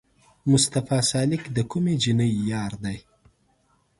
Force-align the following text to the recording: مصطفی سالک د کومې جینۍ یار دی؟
مصطفی 0.51 0.99
سالک 1.11 1.43
د 1.55 1.57
کومې 1.71 1.93
جینۍ 2.01 2.31
یار 2.51 2.73
دی؟ 2.83 2.97